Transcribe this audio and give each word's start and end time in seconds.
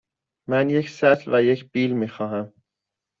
من 0.49 0.69
یک 0.69 0.89
سطل 0.89 1.33
و 1.33 1.41
یک 1.43 1.71
بیل 1.71 1.93
می 1.97 2.07
خواهم. 2.09 2.53